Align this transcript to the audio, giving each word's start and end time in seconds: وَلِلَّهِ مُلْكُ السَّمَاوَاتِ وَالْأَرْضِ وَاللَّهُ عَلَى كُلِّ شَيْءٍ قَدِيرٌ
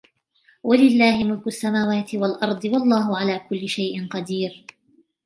وَلِلَّهِ 0.63 1.23
مُلْكُ 1.23 1.47
السَّمَاوَاتِ 1.47 2.15
وَالْأَرْضِ 2.15 2.65
وَاللَّهُ 2.65 3.17
عَلَى 3.17 3.41
كُلِّ 3.49 3.69
شَيْءٍ 3.69 4.07
قَدِيرٌ 4.07 4.65